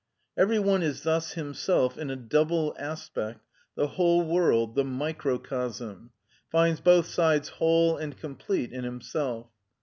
Every 0.35 0.57
one 0.57 0.81
is 0.81 1.03
thus 1.03 1.33
himself 1.33 1.95
in 1.95 2.09
a 2.09 2.15
double 2.15 2.75
aspect 2.79 3.45
the 3.75 3.85
whole 3.85 4.25
world, 4.25 4.73
the 4.73 4.83
microcosm; 4.83 6.09
finds 6.51 6.79
both 6.79 7.05
sides 7.05 7.49
whole 7.49 7.97
and 7.97 8.17
complete 8.17 8.71
in 8.73 8.83
himself. 8.83 9.51